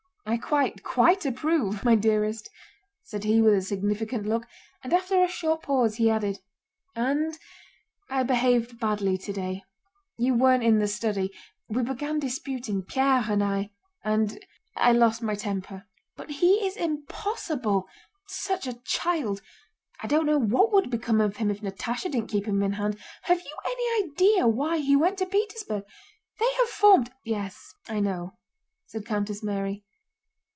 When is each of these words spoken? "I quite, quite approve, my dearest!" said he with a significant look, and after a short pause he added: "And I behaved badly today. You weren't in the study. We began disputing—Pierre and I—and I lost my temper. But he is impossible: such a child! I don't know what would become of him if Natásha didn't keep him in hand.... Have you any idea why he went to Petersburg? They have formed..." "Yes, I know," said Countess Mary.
"I 0.23 0.37
quite, 0.37 0.81
quite 0.81 1.25
approve, 1.25 1.83
my 1.83 1.93
dearest!" 1.95 2.49
said 3.03 3.25
he 3.25 3.41
with 3.41 3.53
a 3.53 3.61
significant 3.61 4.25
look, 4.25 4.45
and 4.81 4.93
after 4.93 5.21
a 5.21 5.27
short 5.27 5.63
pause 5.63 5.95
he 5.95 6.09
added: 6.09 6.39
"And 6.95 7.37
I 8.07 8.23
behaved 8.23 8.79
badly 8.79 9.17
today. 9.17 9.63
You 10.17 10.35
weren't 10.35 10.63
in 10.63 10.79
the 10.79 10.87
study. 10.87 11.33
We 11.67 11.81
began 11.81 12.19
disputing—Pierre 12.19 13.25
and 13.27 13.43
I—and 13.43 14.45
I 14.77 14.93
lost 14.93 15.21
my 15.21 15.35
temper. 15.35 15.85
But 16.15 16.29
he 16.29 16.65
is 16.65 16.77
impossible: 16.77 17.87
such 18.27 18.67
a 18.67 18.79
child! 18.85 19.41
I 20.01 20.07
don't 20.07 20.27
know 20.27 20.39
what 20.39 20.71
would 20.71 20.89
become 20.89 21.19
of 21.19 21.37
him 21.37 21.51
if 21.51 21.59
Natásha 21.61 22.03
didn't 22.03 22.27
keep 22.27 22.45
him 22.45 22.63
in 22.63 22.73
hand.... 22.73 22.97
Have 23.23 23.41
you 23.41 23.57
any 23.65 24.05
idea 24.09 24.47
why 24.47 24.77
he 24.77 24.95
went 24.95 25.17
to 25.17 25.25
Petersburg? 25.25 25.83
They 26.39 26.53
have 26.59 26.69
formed..." 26.69 27.11
"Yes, 27.25 27.73
I 27.89 27.99
know," 27.99 28.37
said 28.85 29.05
Countess 29.05 29.43
Mary. 29.43 29.83